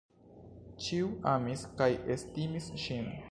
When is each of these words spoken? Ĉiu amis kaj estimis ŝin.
Ĉiu 0.85 1.11
amis 1.33 1.67
kaj 1.83 1.89
estimis 2.17 2.73
ŝin. 2.87 3.13